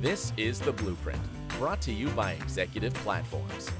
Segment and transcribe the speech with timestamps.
[0.00, 1.20] This is The Blueprint,
[1.58, 3.70] brought to you by Executive Platforms.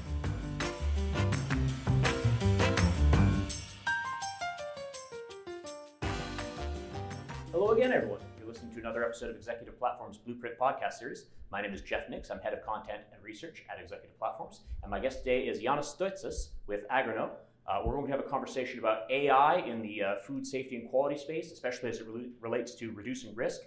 [7.51, 8.19] Hello again, everyone.
[8.37, 11.25] You're listening to another episode of Executive Platforms Blueprint podcast series.
[11.51, 12.29] My name is Jeff Nix.
[12.29, 14.59] I'm head of content and research at Executive Platforms.
[14.83, 17.31] And my guest today is Giannis Stoitsis with Agroknow.
[17.67, 20.87] Uh, we're going to have a conversation about AI in the uh, food safety and
[20.87, 23.61] quality space, especially as it re- relates to reducing risk.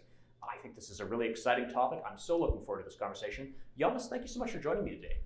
[0.49, 2.03] I think this is a really exciting topic.
[2.09, 3.55] I'm so looking forward to this conversation.
[3.79, 5.19] Giannis, thank you so much for joining me today.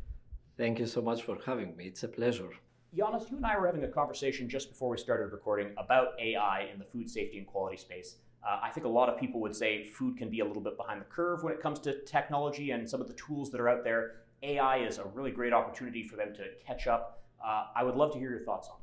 [0.56, 1.86] Thank you so much for having me.
[1.86, 2.50] It's a pleasure.
[2.96, 6.68] Giannis, you and I were having a conversation just before we started recording about AI
[6.72, 8.16] in the food safety and quality space.
[8.46, 10.76] Uh, I think a lot of people would say food can be a little bit
[10.76, 13.68] behind the curve when it comes to technology and some of the tools that are
[13.68, 14.22] out there.
[14.42, 17.22] AI is a really great opportunity for them to catch up.
[17.44, 18.77] Uh, I would love to hear your thoughts on.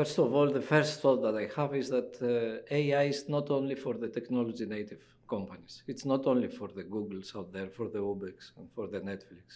[0.00, 3.50] First of all, the first thought that I have is that uh, AI is not
[3.50, 5.82] only for the technology native companies.
[5.86, 9.46] It's not only for the Googles out there, for the Ubers and for the Netflix.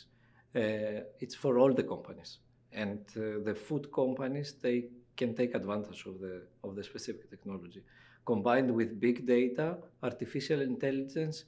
[0.55, 2.41] Uh, it's for all the companies.
[2.73, 4.79] And uh, the food companies, they
[5.17, 7.83] can take advantage of the, of the specific technology.
[8.27, 11.45] Combined with big data, artificial intelligence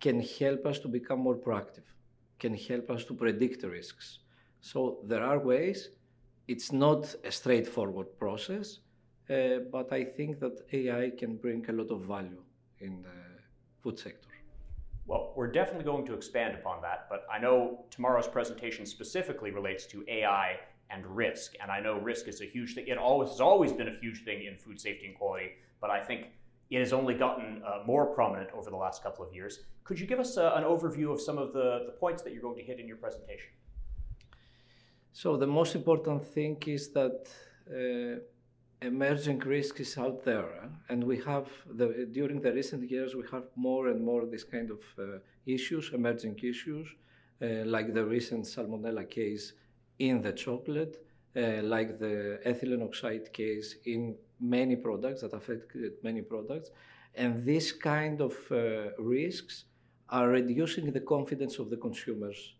[0.00, 1.86] can help us to become more proactive,
[2.40, 4.18] can help us to predict risks.
[4.60, 5.90] So there are ways.
[6.50, 8.80] It's not a straightforward process,
[9.30, 12.42] uh, but I think that AI can bring a lot of value
[12.80, 13.18] in the
[13.80, 14.26] food sector.
[15.06, 19.86] Well, we're definitely going to expand upon that, but I know tomorrow's presentation specifically relates
[19.92, 20.58] to AI
[20.90, 21.54] and risk.
[21.62, 22.88] And I know risk is a huge thing.
[22.88, 26.02] It always has always been a huge thing in food safety and quality, but I
[26.02, 26.32] think
[26.68, 29.60] it has only gotten uh, more prominent over the last couple of years.
[29.84, 32.42] Could you give us uh, an overview of some of the, the points that you're
[32.42, 33.52] going to hit in your presentation?
[35.12, 37.28] So the most important thing is that
[37.68, 38.20] uh,
[38.80, 40.68] emerging risk is out there, eh?
[40.88, 44.70] and we have the, during the recent years we have more and more this kind
[44.70, 46.88] of uh, issues, emerging issues,
[47.42, 49.52] uh, like the recent salmonella case
[49.98, 51.04] in the chocolate,
[51.36, 56.70] uh, like the ethylene oxide case in many products that affected many products.
[57.14, 59.64] And this kind of uh, risks
[60.08, 62.54] are reducing the confidence of the consumers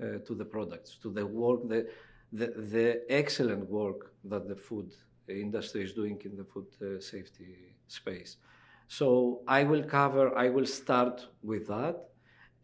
[0.00, 1.86] uh, to the products, to the work, the,
[2.32, 4.92] the, the, excellent work that the food
[5.28, 8.36] industry is doing in the food uh, safety space.
[8.88, 12.08] So I will cover, I will start with that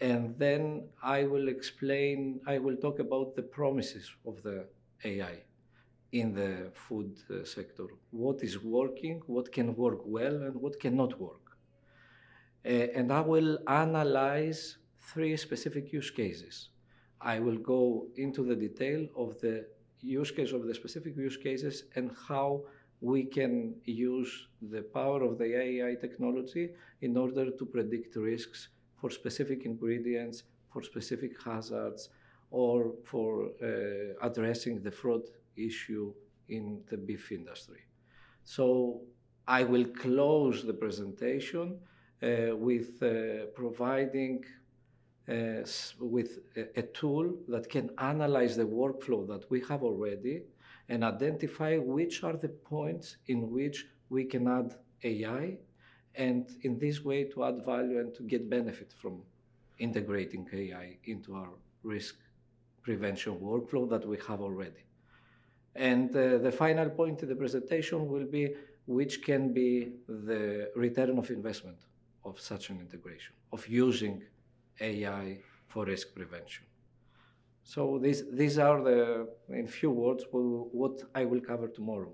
[0.00, 4.66] and then I will explain, I will talk about the promises of the
[5.04, 5.42] AI
[6.12, 7.86] in the food uh, sector.
[8.10, 11.56] What is working, what can work well, and what cannot work.
[12.64, 12.68] Uh,
[12.98, 16.68] and I will analyze three specific use cases.
[17.22, 19.66] I will go into the detail of the
[20.00, 22.62] use case of the specific use cases and how
[23.00, 28.68] we can use the power of the AI technology in order to predict risks
[29.00, 32.10] for specific ingredients, for specific hazards,
[32.50, 35.22] or for uh, addressing the fraud
[35.56, 36.12] issue
[36.48, 37.82] in the beef industry.
[38.44, 39.02] So
[39.46, 41.78] I will close the presentation
[42.22, 44.44] uh, with uh, providing
[45.28, 45.64] uh,
[46.00, 50.42] with a, a, tool that can analyze the workflow that we have already
[50.88, 54.74] and identify which are the points in which we can add
[55.04, 55.56] AI
[56.16, 59.22] and in this way to add value and to get benefit from
[59.78, 61.50] integrating AI into our
[61.82, 62.16] risk
[62.82, 64.84] prevention workflow that we have already.
[65.74, 68.54] And uh, the final point in the presentation will be
[68.86, 71.78] which can be the return of investment
[72.24, 74.22] of such an integration, of using
[74.80, 75.38] AI
[75.68, 76.64] for risk prevention.
[77.64, 82.12] So these, these are the, in few words, what I will cover tomorrow.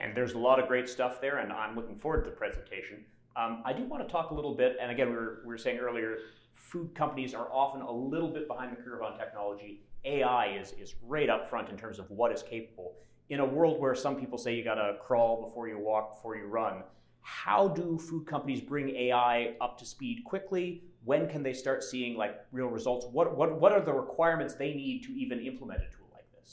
[0.00, 3.04] And there's a lot of great stuff there, and I'm looking forward to the presentation.
[3.34, 5.58] Um, I do want to talk a little bit, and again, we were, we were
[5.58, 6.18] saying earlier,
[6.52, 9.80] food companies are often a little bit behind the curve on technology.
[10.04, 12.94] AI is, is right up front in terms of what is capable.
[13.30, 16.36] In a world where some people say you got to crawl before you walk, before
[16.36, 16.82] you run,
[17.28, 20.82] how do food companies bring AI up to speed quickly?
[21.04, 23.06] When can they start seeing like real results?
[23.12, 26.08] What, what, what are the requirements they need to even implement a tool?
[26.16, 26.52] Like this?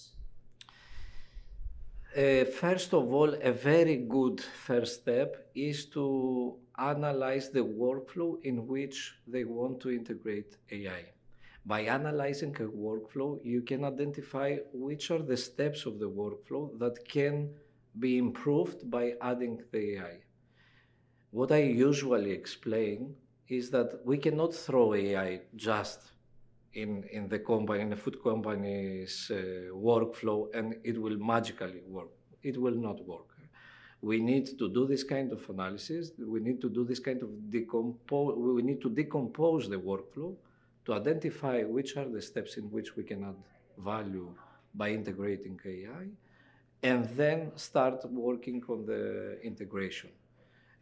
[2.16, 8.68] Uh, first of all, a very good first step is to analyze the workflow in
[8.68, 11.06] which they want to integrate AI.
[11.66, 17.08] By analyzing a workflow, you can identify which are the steps of the workflow that
[17.08, 17.50] can
[17.98, 20.20] be improved by adding the AI.
[21.36, 23.14] What I usually explain
[23.50, 26.00] is that we cannot throw AI just
[26.74, 29.36] in, in the company, in the food company's uh,
[29.74, 32.12] workflow, and it will magically work.
[32.42, 33.30] It will not work.
[34.02, 36.04] we need to do this kind of analysis.
[36.36, 38.34] We need to do this kind of decompose.
[38.38, 40.32] We need to decompose the workflow
[40.86, 43.42] to identify which are the steps in which we can add
[43.78, 44.30] value
[44.74, 46.06] by integrating AI,
[46.92, 49.02] and then start working on the
[49.52, 50.12] integration.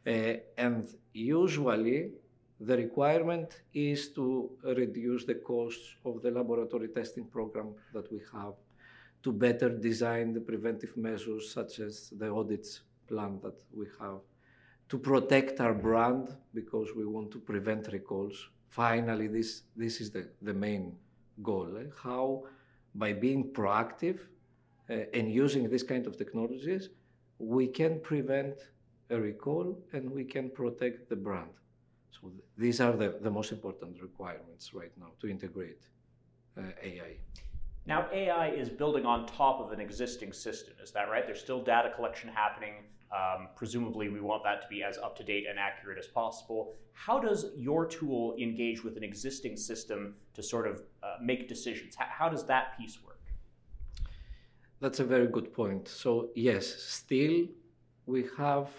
[0.05, 2.11] Uh, and usually,
[2.59, 8.53] the requirement is to reduce the costs of the laboratory testing program that we have
[9.23, 14.19] to better design the preventive measures such as the audits plan that we have,
[14.89, 18.49] to protect our brand because we want to prevent recalls.
[18.69, 20.93] Finally, this, this is the, the main
[21.41, 21.69] goal.
[21.79, 21.85] Eh?
[22.01, 22.43] How,
[22.95, 24.19] by being proactive
[24.89, 26.89] uh, and using this kind of technologies,
[27.39, 28.55] we can prevent
[29.09, 31.51] a recall and we can protect the brand.
[32.11, 35.81] So th- these are the, the most important requirements right now to integrate
[36.57, 37.17] uh, AI.
[37.85, 41.25] Now, AI is building on top of an existing system, is that right?
[41.25, 42.75] There's still data collection happening.
[43.11, 46.73] Um, presumably, we want that to be as up to date and accurate as possible.
[46.93, 51.95] How does your tool engage with an existing system to sort of uh, make decisions?
[51.95, 53.19] How, how does that piece work?
[54.79, 55.87] That's a very good point.
[55.87, 57.47] So, yes, still
[58.05, 58.69] we have,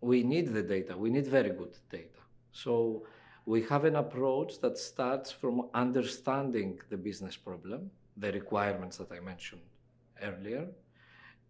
[0.00, 2.20] we need the data, we need very good data.
[2.52, 3.04] So,
[3.46, 9.20] we have an approach that starts from understanding the business problem the requirements that I
[9.20, 9.62] mentioned
[10.22, 10.66] earlier.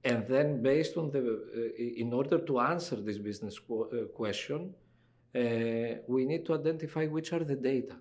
[0.05, 4.75] And then, based on the, uh, in order to answer this business qu- uh, question,
[5.35, 5.41] uh,
[6.07, 7.97] we need to identify which are the data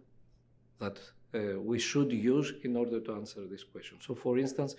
[0.79, 0.99] that
[1.33, 3.97] uh, we should use in order to answer this question.
[3.99, 4.75] So, for instance,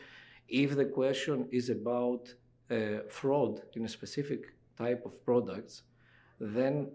[0.48, 2.32] if the question is about
[2.70, 5.82] uh, fraud in a specific type of products,
[6.40, 6.88] then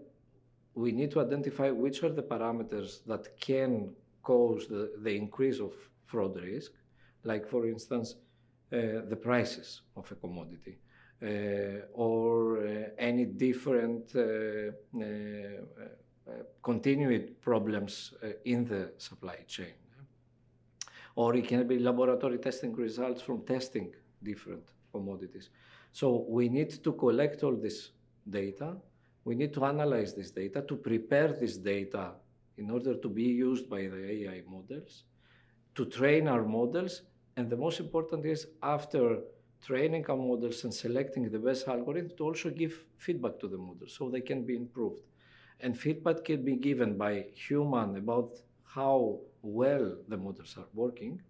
[0.74, 3.92] we need to identify which are the parameters that can
[4.22, 5.72] cause the, the increase of
[6.06, 6.72] fraud risk
[7.24, 8.16] like for instance,
[8.72, 10.78] uh, the prices of a commodity.
[11.22, 14.12] Uh, or uh, any different
[16.62, 18.12] continued problems
[18.44, 19.74] in the supply chain.
[21.16, 25.50] Or it can be laboratory testing results from testing different commodities.
[25.94, 27.90] So we need to collect all this
[28.28, 28.74] data.
[29.24, 32.14] We need to analyze this data to prepare this data
[32.56, 35.04] in order to be used by the AI models,
[35.76, 37.02] to train our models,
[37.36, 39.20] and the most important is after
[39.62, 43.94] training our models and selecting the best algorithm to also give feedback to the models
[43.96, 45.02] so they can be improved.
[45.60, 51.22] And feedback can be given by human about how well the models are working,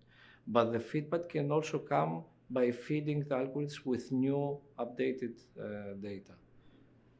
[0.46, 6.34] but the feedback can also come by feeding the algorithms with new updated uh, data.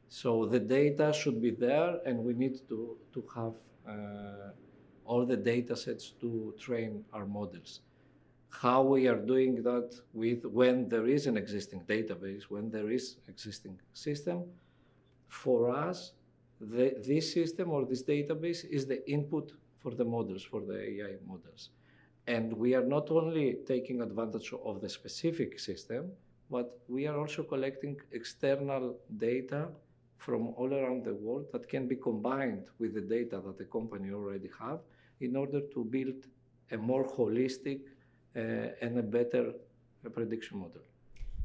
[0.07, 3.53] So the data should be there, and we need to, to have
[3.87, 4.51] uh,
[5.05, 7.81] all the data sets to train our models
[8.61, 13.17] how we are doing that with when there is an existing database, when there is
[13.27, 14.43] existing system.
[15.27, 16.13] For us,
[16.61, 21.15] the, this system or this database is the input for the models, for the AI
[21.27, 21.69] models.
[22.27, 26.11] And we are not only taking advantage of the specific system,
[26.49, 29.67] but we are also collecting external data
[30.17, 34.11] from all around the world that can be combined with the data that the company
[34.11, 34.79] already have
[35.21, 36.25] in order to build
[36.71, 37.81] a more holistic
[38.35, 38.39] uh,
[38.81, 39.53] and a better
[40.13, 40.81] prediction model.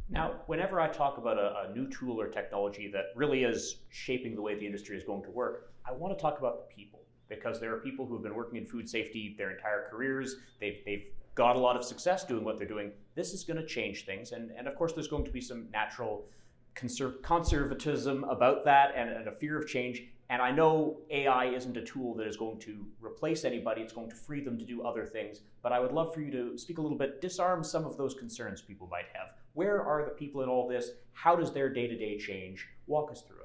[0.08, 4.34] Now, whenever I talk about a, a, new tool or technology that really is shaping
[4.34, 7.00] the way the industry is going to work, I want to talk about the people
[7.30, 10.37] because there are people who have been working in food safety their entire careers.
[10.60, 12.92] They've, they've got a lot of success doing what they're doing.
[13.14, 14.32] This is going to change things.
[14.32, 16.26] And, and of course, there's going to be some natural
[16.75, 20.02] conser- conservatism about that and, and a fear of change.
[20.28, 24.10] And I know AI isn't a tool that is going to replace anybody, it's going
[24.10, 25.40] to free them to do other things.
[25.62, 28.14] But I would love for you to speak a little bit, disarm some of those
[28.14, 29.30] concerns people might have.
[29.54, 30.90] Where are the people in all this?
[31.12, 32.68] How does their day to day change?
[32.87, 33.39] Walk us through.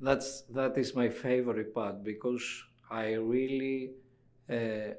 [0.00, 2.44] That's, that is my favorite part because
[2.90, 3.92] I really,
[4.50, 4.94] uh,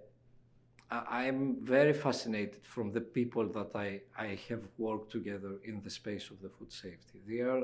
[0.89, 6.29] I'm very fascinated from the people that I, I have worked together in the space
[6.31, 7.21] of the food safety.
[7.27, 7.63] They are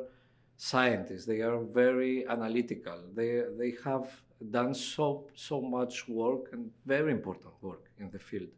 [0.57, 1.25] scientists.
[1.25, 2.99] They are very analytical.
[3.15, 4.09] They, they have
[4.51, 8.49] done so, so much work and very important work in the field.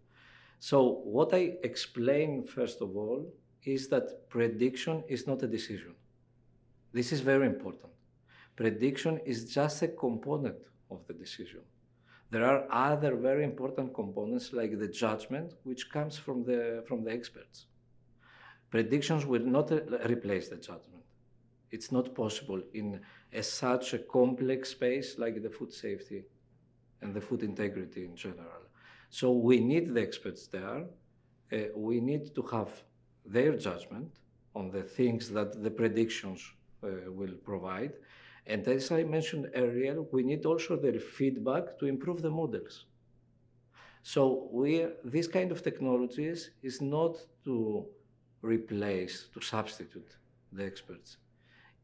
[0.59, 3.25] So, what I explain first of all
[3.63, 5.93] is that prediction is not a decision.
[6.93, 7.91] This is very important.
[8.55, 10.57] Prediction is just a component
[10.89, 11.61] of the decision.
[12.31, 17.11] There are other very important components like the judgment, which comes from the, from the
[17.11, 17.67] experts.
[18.69, 19.71] Predictions will not
[20.09, 21.03] replace the judgment.
[21.71, 23.01] It's not possible in
[23.33, 26.23] a, such a complex space like the food safety
[27.01, 28.63] and the food integrity in general.
[29.09, 30.85] So we need the experts there.
[31.51, 32.69] Uh, we need to have
[33.25, 34.19] their judgment
[34.55, 36.41] on the things that the predictions
[36.83, 37.93] uh, will provide.
[38.47, 42.85] And as I mentioned earlier, we need also their feedback to improve the models.
[44.03, 47.85] So we, this kind of technologies is not to
[48.43, 50.15] replace, to substitute
[50.51, 51.17] the experts,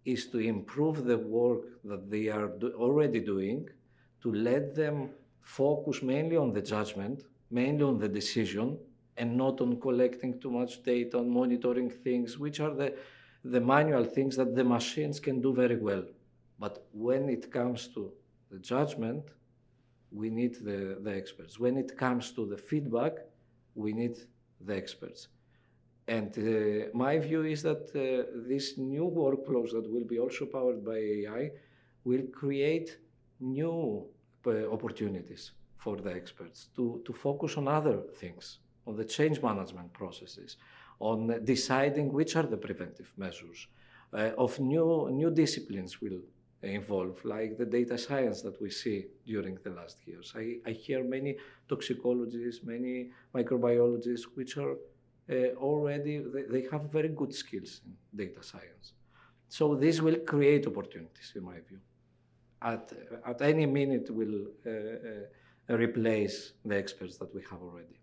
[0.05, 3.67] is to improve the work that they are do already doing,
[4.21, 5.09] to let them
[5.41, 8.77] focus mainly on the judgment, mainly on the decision,
[9.17, 12.93] and not on collecting too much data, on monitoring things, which are the,
[13.43, 16.03] the manual things that the machines can do very well.
[16.63, 18.11] But when it comes to
[18.51, 19.23] the judgment,
[20.11, 21.59] we need the, the experts.
[21.59, 23.13] When it comes to the feedback,
[23.73, 24.15] we need
[24.67, 25.29] the experts.
[26.07, 30.85] And uh, my view is that uh, these new workflows that will be also powered
[30.85, 31.49] by AI
[32.03, 32.89] will create
[33.39, 34.05] new
[34.45, 39.91] uh, opportunities for the experts to, to focus on other things, on the change management
[39.93, 40.57] processes,
[40.99, 43.67] on deciding which are the preventive measures,
[44.13, 46.21] uh, of new, new disciplines will
[46.63, 50.33] involve, like the data science that we see during the last years.
[50.35, 51.37] I, I hear many
[51.67, 54.75] toxicologists, many microbiologists, which are
[55.31, 58.93] uh, already, they, they have very good skills in data science.
[59.49, 61.79] So this will create opportunities, in my view.
[62.61, 62.93] At,
[63.25, 67.99] at any minute will uh, uh, replace the experts that we have already.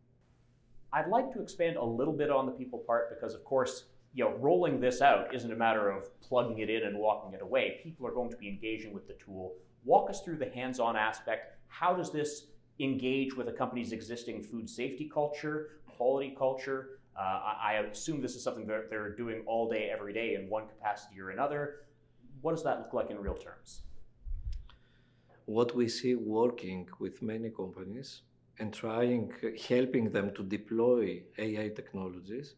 [0.92, 3.84] I'd like to expand a little bit on the people part because, of course,
[4.18, 7.40] you know, rolling this out isn't a matter of plugging it in and walking it
[7.40, 7.78] away.
[7.84, 9.54] People are going to be engaging with the tool.
[9.84, 11.56] Walk us through the hands-on aspect.
[11.68, 12.46] How does this
[12.80, 16.98] engage with a company's existing food safety culture, quality culture?
[17.16, 20.50] Uh, I, I assume this is something that they're doing all day, every day in
[20.50, 21.82] one capacity or another.
[22.40, 23.82] What does that look like in real terms?
[25.44, 28.22] What we see working with many companies
[28.58, 29.32] and trying,
[29.68, 32.56] helping them to deploy AI technologies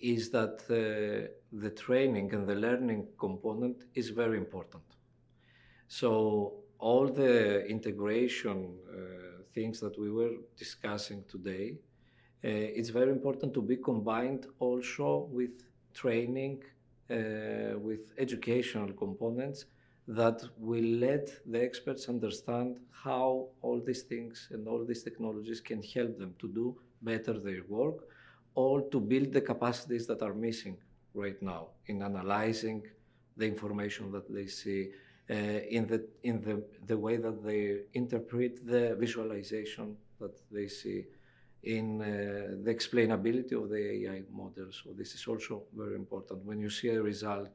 [0.00, 4.82] is that uh, the training and the learning component is very important.
[5.88, 11.76] So all the integration uh, things that we were discussing today,
[12.44, 12.48] uh,
[12.78, 16.62] it's very important to be combined also with training,
[17.10, 19.66] uh, with educational components
[20.08, 25.82] that will let the experts understand how all these things and all these technologies can
[25.82, 28.08] help them to do better their work
[28.54, 30.76] all to build the capacities that are missing
[31.14, 32.82] right now in analyzing
[33.36, 34.90] the information that they see,
[35.30, 41.04] uh, in the in the the way that they interpret the visualization that they see,
[41.62, 42.06] in uh,
[42.62, 44.66] the explainability of the AI model.
[44.70, 46.44] So this is also very important.
[46.44, 47.50] When you see a result,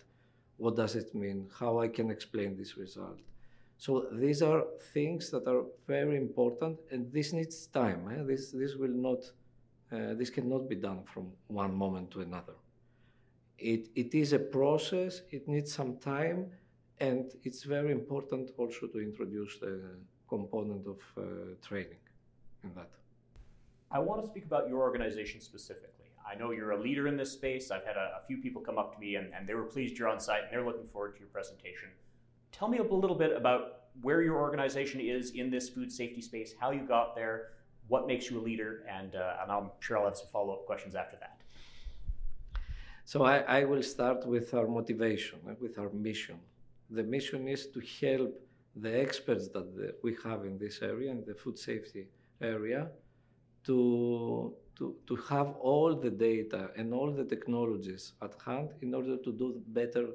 [0.58, 1.48] what does it mean?
[1.58, 3.20] How I can explain this result?
[3.77, 8.10] So these are things that are very important, and this needs time.
[8.12, 8.24] Eh?
[8.24, 9.22] This this will not
[9.91, 12.53] uh, this cannot be done from one moment to another.
[13.58, 16.48] It, it is a process, it needs some time,
[17.00, 19.81] and it's very important also to introduce the
[20.27, 21.22] component of uh,
[21.67, 21.98] training
[22.63, 22.89] in that.
[23.91, 26.05] I want to speak about your organization specifically.
[26.29, 27.72] I know you're a leader in this space.
[27.72, 29.98] I've had a, a few people come up to me and, and they were pleased
[29.98, 31.89] you're on site and they're looking forward to your presentation.
[32.51, 36.53] Tell me a little bit about where your organization is in this food safety space,
[36.60, 37.50] how you got there,
[37.89, 40.65] what makes you a leader, and, uh, and I'm sure I'll have some follow up
[40.65, 41.41] questions after that.
[43.03, 46.39] So I, I, will start with our motivation, uh, with our mission.
[46.91, 48.39] The mission is to help
[48.75, 52.05] the experts that the, we have in this area, in the food safety
[52.39, 52.88] area,
[53.65, 59.17] to, to, to have all the data and all the technologies at hand in order
[59.17, 60.05] to do better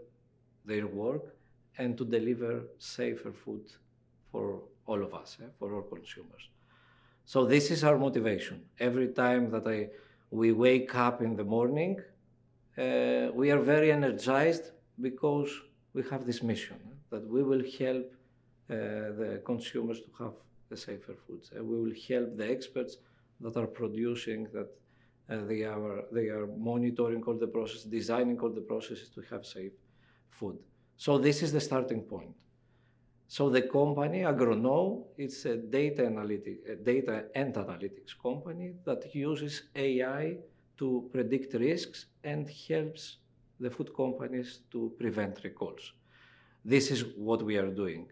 [0.64, 1.34] their work
[1.78, 3.64] and to deliver safer food
[4.30, 6.48] for all of us, eh, for all consumers.
[7.24, 8.62] So this is our motivation.
[8.78, 9.88] Every time that I,
[10.30, 12.00] we wake up in the morning,
[12.76, 15.50] uh, we are very energized because
[15.94, 18.12] we have this mission uh, that we will help
[18.68, 18.74] uh,
[19.20, 20.34] the consumers to have
[20.68, 21.50] the safer foods.
[21.54, 22.98] And we will help the experts
[23.40, 24.68] that are producing that
[25.30, 29.46] uh, they are they are monitoring all the process, designing all the processes to have
[29.46, 29.72] safe
[30.28, 30.58] food.
[30.98, 32.36] So this is the starting point.
[33.26, 39.62] So the company, Agroknow, it's a data, analytic, a data and analytics company that uses
[39.74, 40.36] AI
[40.76, 43.16] to predict risks and helps
[43.58, 45.92] the food companies to prevent recalls.
[46.64, 48.08] This is what we are doing,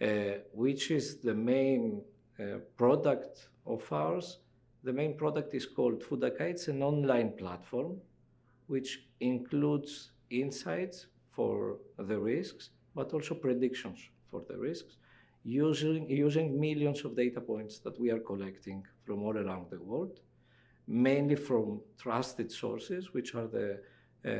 [0.00, 0.06] uh,
[0.52, 2.02] which is the main
[2.38, 4.38] uh, product of ours.
[4.82, 6.50] The main product is called FOODAKAI.
[6.50, 7.98] It's an online platform
[8.66, 14.96] which includes insights for the risks, but also predictions for the risks
[15.44, 20.20] using, using millions of data points that we are collecting from all around the world,
[20.86, 23.80] mainly from trusted sources, which are the
[24.26, 24.30] uh,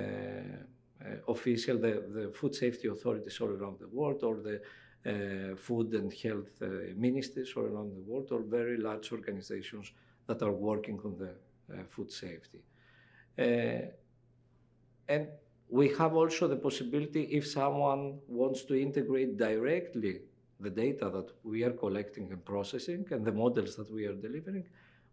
[1.29, 4.61] official, the, the food safety authorities all around the world, or the
[5.07, 9.93] uh, food and health uh, ministries all around the world, or very large organizations
[10.27, 11.31] that are working on the
[11.75, 12.61] uh, food safety.
[15.09, 15.29] and
[15.71, 20.21] we have also the possibility, if someone wants to integrate directly
[20.59, 24.65] the data that we are collecting and processing and the models that we are delivering,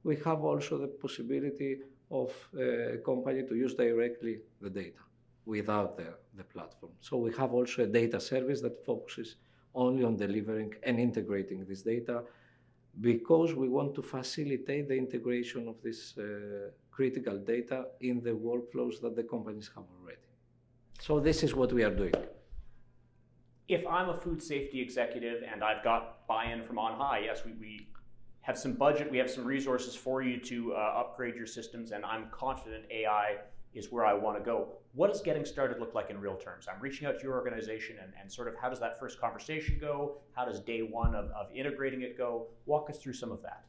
[0.03, 1.77] we have also the possibility
[2.09, 5.03] of a company to use directly the data
[5.45, 6.91] without the, the platform.
[7.01, 9.35] So we have also a data service that focuses
[9.75, 12.23] only on delivering and integrating this data
[12.99, 18.99] because we want to facilitate the integration of this uh, critical data in the workflows
[19.01, 20.26] that the companies have already.
[20.99, 22.13] So this is what we are doing.
[23.67, 27.53] If I'm a food safety executive and I've got buy-in from on high, yes, we,
[27.53, 27.87] we
[28.41, 32.05] have some budget, we have some resources for you to uh, upgrade your systems, and
[32.05, 33.37] I'm confident AI
[33.73, 34.69] is where I want to go.
[34.93, 36.67] What does getting started look like in real terms?
[36.73, 39.77] I'm reaching out to your organization and, and sort of how does that first conversation
[39.79, 40.19] go?
[40.31, 42.47] How does day one of, of integrating it go?
[42.65, 43.65] Walk us through some of that.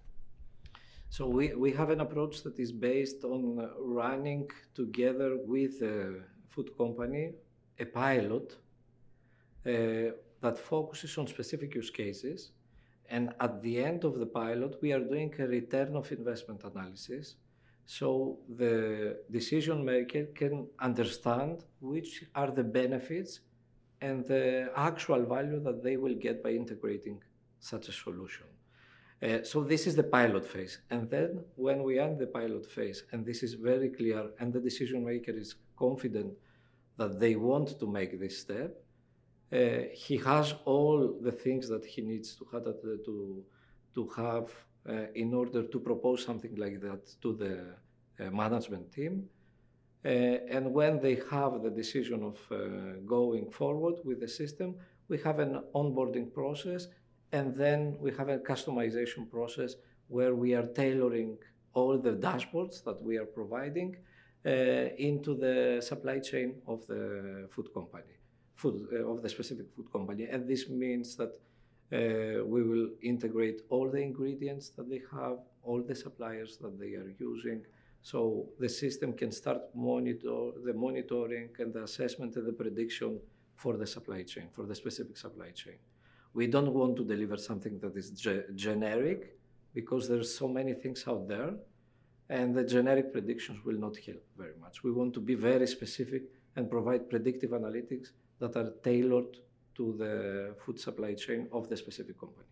[1.11, 6.20] So we, we have an approach that is based on uh, running together with the
[6.59, 7.25] food company
[7.79, 8.49] a pilot
[9.67, 10.11] uh,
[10.43, 12.50] that focuses on specific use cases.
[13.11, 17.37] And at the end of the pilot, we are doing a return of investment analysis.
[17.87, 23.41] So the decision maker can understand which are the benefits
[24.00, 27.19] and the actual value that they will get by integrating
[27.61, 28.47] such a solution.
[29.21, 30.75] Uh, so this is the pilot phase.
[30.91, 34.61] And then when we end the pilot phase, and this is very clear, and the
[34.61, 36.35] decision maker is confident
[36.99, 38.73] that they want to make this step,
[39.52, 39.59] uh,
[39.93, 43.45] he has all the things that he needs to have, to,
[43.95, 44.50] to have
[44.88, 47.55] uh, in order to propose something like that to the
[48.21, 49.28] uh, management team.
[50.05, 54.75] Uh, and when they have the decision of uh, going forward with the system,
[55.09, 56.88] we have an onboarding process
[57.33, 59.75] and then we have a customization process
[60.09, 61.37] where we are tailoring
[61.75, 64.08] all the dashboards that we are providing uh,
[64.50, 68.14] into the supply chain of the food company,
[68.54, 70.24] food uh, of the specific food company.
[70.24, 71.32] And this means that
[71.92, 76.94] uh, we will integrate all the ingredients that they have, all the suppliers that they
[76.94, 77.64] are using.
[78.02, 83.20] So the system can start monitor the monitoring and the assessment and the prediction
[83.56, 85.78] for the supply chain, for the specific supply chain.
[86.34, 89.37] We don't want to deliver something that is ge generic
[89.74, 91.54] because there's so many things out there
[92.31, 94.85] and the generic predictions will not help very much.
[94.85, 96.23] We want to be very specific
[96.57, 99.38] and provide predictive analytics that are tailored
[99.77, 102.47] to the food supply chain of the specific company.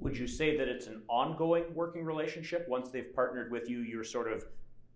[0.00, 2.68] Would you say that it's an ongoing working relationship?
[2.68, 4.44] Once they've partnered with you, you're sort of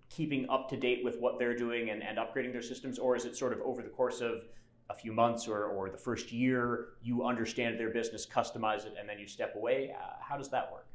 [0.09, 2.99] keeping up to date with what they're doing and, and upgrading their systems?
[2.99, 4.45] Or is it sort of over the course of
[4.90, 9.09] a few months or, or the first year, you understand their business, customize it, and
[9.09, 9.95] then you step away?
[9.97, 10.87] Uh, how does that work?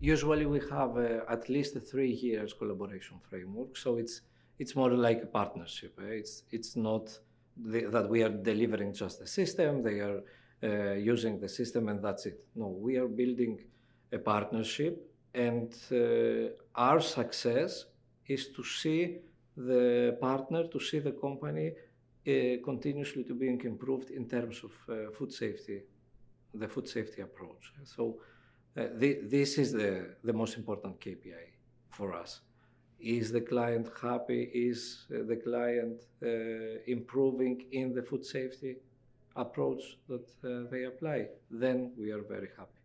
[0.00, 4.22] Usually, we have uh, at least a three years collaboration framework, so it's
[4.58, 5.98] it's more like a partnership.
[6.00, 6.20] Eh?
[6.20, 7.18] It's it's not
[7.56, 10.22] the, that we are delivering just a system; they are
[10.62, 12.42] uh, using the system, and that's it.
[12.54, 13.58] No, we are building
[14.10, 17.84] a partnership, and uh, our success
[18.26, 19.18] is to see
[19.54, 21.72] the partner, to see the company
[22.26, 25.82] uh, continuously to being improved in terms of uh, food safety,
[26.54, 27.72] the food safety approach.
[27.84, 28.18] So
[28.76, 31.46] uh, the, this is the, the most important KPI
[31.90, 32.40] for us.
[33.00, 34.50] Is the client happy?
[34.54, 38.76] Is uh, the client uh, improving in the food safety
[39.34, 41.28] approach that uh, they apply?
[41.50, 42.80] Then we are very happy.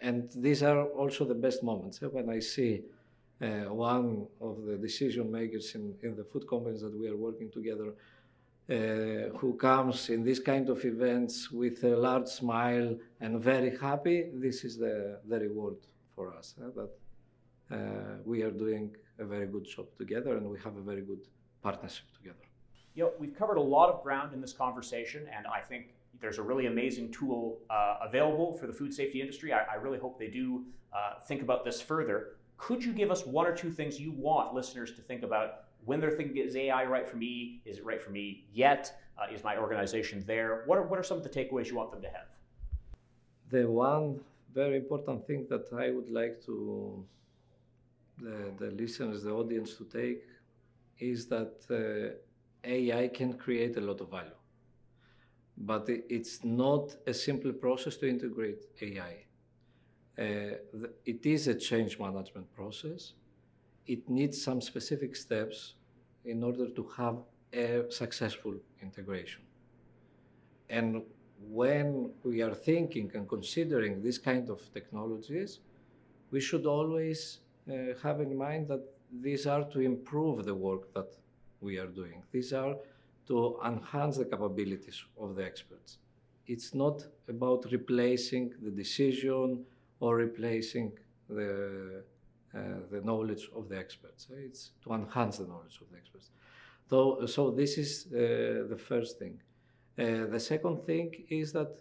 [0.00, 2.82] And these are also the best moments when I see
[3.38, 7.88] one of the decision makers in, in the food companies that we are working together
[7.88, 8.15] uh,
[8.68, 14.64] who comes in this kind of events with a large smile and very happy, this
[14.64, 15.76] is the, the reward
[16.14, 16.54] for us.
[16.60, 16.90] Uh, that
[17.70, 21.28] uh, we are doing a very good job together and we have a very good
[21.62, 22.44] partnership together.
[22.94, 26.38] You know, we've covered a lot of ground in this conversation, and I think there's
[26.38, 29.52] a really amazing tool uh, available for the food safety industry.
[29.52, 32.36] I, I really hope they do uh, think about this further.
[32.56, 36.00] Could you give us one or two things you want listeners to think about when
[36.00, 37.62] they're thinking, is AI right for me?
[37.64, 38.82] Is it right for me yet?
[39.16, 40.64] Uh, is my organization there?
[40.66, 42.28] What are, what are some of the takeaways you want them to have?
[43.50, 44.20] The one
[44.52, 47.04] very important thing that I would like to
[48.18, 50.24] the, the listeners, the audience to take
[50.98, 52.16] is that uh,
[52.64, 54.40] AI can create a lot of value.
[55.56, 59.14] But it's not a simple process to integrate AI.
[60.18, 60.56] Uh,
[61.04, 63.12] it is a change management process
[63.86, 65.74] it needs some specific steps
[66.26, 67.16] in order to have
[67.52, 69.42] a successful integration.
[70.68, 71.02] And
[71.48, 75.60] when we are thinking and considering this kind of technologies,
[76.30, 77.38] we should always
[77.70, 81.10] uh, have in mind that these are to improve the work that
[81.60, 82.22] we are doing.
[82.32, 82.74] These are
[83.28, 85.98] to enhance the capabilities of the experts.
[86.46, 89.64] It's not about replacing the decision
[90.00, 90.92] or replacing
[91.28, 92.04] the,
[92.90, 94.28] the knowledge of the experts.
[94.30, 96.30] It's to enhance the knowledge of the experts.
[96.88, 99.40] So, so this is uh, the first thing.
[99.98, 101.72] Uh, the second thing is that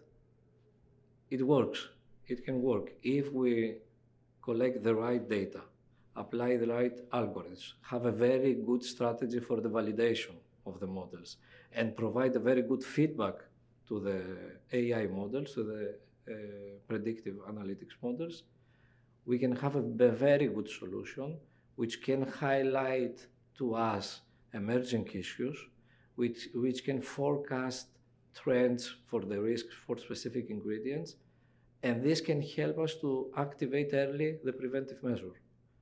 [1.29, 1.89] it works.
[2.27, 3.75] It can work if we
[4.41, 5.61] collect the right data,
[6.15, 10.35] apply the right algorithms, have a very good strategy for the validation
[10.65, 11.37] of the models,
[11.73, 13.35] and provide a very good feedback
[13.87, 14.19] to the
[14.71, 15.81] AI models, to the
[16.31, 16.35] uh,
[16.87, 18.43] predictive analytics models,
[19.25, 21.37] we can have a, very good solution
[21.75, 23.25] which can highlight
[23.57, 24.21] to us
[24.53, 25.57] emerging issues,
[26.15, 27.87] which, which can forecast
[28.33, 31.15] trends for the risk for specific ingredients,
[31.83, 35.35] and this can help us to activate early the preventive measure,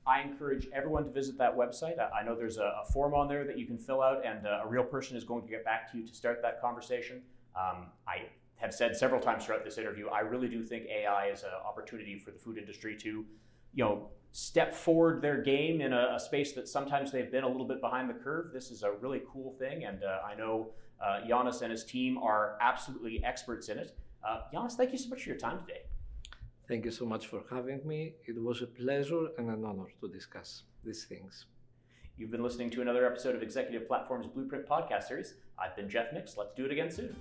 [0.05, 1.95] I encourage everyone to visit that website.
[2.13, 4.61] I know there's a, a form on there that you can fill out, and uh,
[4.63, 7.21] a real person is going to get back to you to start that conversation.
[7.55, 8.23] Um, I
[8.57, 12.17] have said several times throughout this interview, I really do think AI is an opportunity
[12.17, 13.25] for the food industry to,
[13.73, 17.47] you know, step forward their game in a, a space that sometimes they've been a
[17.47, 18.51] little bit behind the curve.
[18.51, 22.17] This is a really cool thing, and uh, I know uh, Giannis and his team
[22.17, 23.95] are absolutely experts in it.
[24.27, 25.81] Uh, Giannis, thank you so much for your time today.
[26.67, 28.13] Thank you so much for having me.
[28.25, 31.45] It was a pleasure and an honor to discuss these things.
[32.17, 35.33] You've been listening to another episode of Executive Platform's Blueprint podcast series.
[35.59, 36.37] I've been Jeff Nix.
[36.37, 37.15] Let's do it again soon.